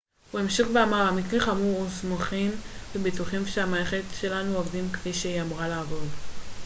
[0.31, 2.51] הוא המשיך ואמר המקרה חמור היו סמוכים
[2.95, 6.07] ובטוחים שהמערכת שלנו עובדת כפי שהיא אמורה לעבוד